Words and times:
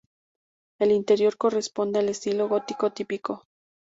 El 0.79 0.91
interior 0.93 1.37
corresponde 1.37 1.99
al 1.99 2.09
estilo 2.09 2.47
gótico 2.49 2.91
típico. 2.91 3.43